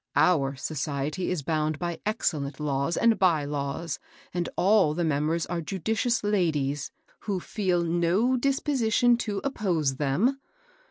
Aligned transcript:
Our 0.15 0.55
society 0.55 1.29
is 1.29 1.43
bound 1.43 1.77
by 1.77 1.99
excellent 2.07 2.59
laws 2.59 2.97
and 2.97 3.19
by 3.19 3.45
laws, 3.45 3.99
and 4.33 4.49
all 4.57 4.95
the 4.95 5.03
members 5.03 5.45
are 5.45 5.61
judicious 5.61 6.23
ladies, 6.23 6.89
who 7.25 7.39
feel 7.39 7.83
no 7.83 8.35
disposi 8.35 8.91
tion 8.91 9.15
to 9.17 9.41
oppose 9.43 9.97
them. 9.97 10.39